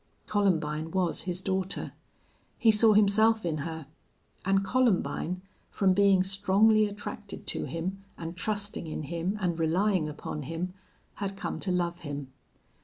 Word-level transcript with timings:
Columbine 0.25 0.89
was 0.89 1.21
his 1.29 1.39
daughter. 1.39 1.91
He 2.57 2.71
saw 2.71 2.93
himself 2.93 3.45
in 3.45 3.59
her. 3.59 3.85
And 4.43 4.63
Columbine, 4.65 5.43
from 5.69 5.93
being 5.93 6.23
strongly 6.23 6.87
attracted 6.87 7.45
to 7.45 7.65
him 7.65 8.03
and 8.17 8.35
trusting 8.35 8.87
in 8.87 9.03
him 9.03 9.37
and 9.39 9.59
relying 9.59 10.09
upon 10.09 10.41
him, 10.41 10.73
had 11.17 11.37
come 11.37 11.59
to 11.59 11.71
love 11.71 11.99
him. 11.99 12.29